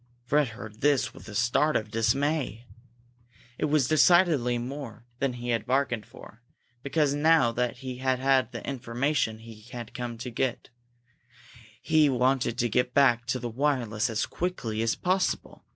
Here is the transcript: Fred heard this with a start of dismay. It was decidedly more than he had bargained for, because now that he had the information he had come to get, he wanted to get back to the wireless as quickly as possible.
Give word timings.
Fred 0.25 0.47
heard 0.47 0.81
this 0.81 1.13
with 1.13 1.27
a 1.29 1.35
start 1.35 1.75
of 1.75 1.91
dismay. 1.91 2.65
It 3.59 3.65
was 3.65 3.87
decidedly 3.87 4.57
more 4.57 5.05
than 5.19 5.33
he 5.33 5.49
had 5.49 5.67
bargained 5.67 6.07
for, 6.07 6.41
because 6.81 7.13
now 7.13 7.51
that 7.51 7.77
he 7.77 7.97
had 7.97 8.51
the 8.51 8.67
information 8.67 9.37
he 9.37 9.61
had 9.71 9.93
come 9.93 10.17
to 10.17 10.31
get, 10.31 10.71
he 11.83 12.09
wanted 12.09 12.57
to 12.57 12.67
get 12.67 12.95
back 12.95 13.27
to 13.27 13.37
the 13.37 13.47
wireless 13.47 14.09
as 14.09 14.25
quickly 14.25 14.81
as 14.81 14.95
possible. 14.95 15.65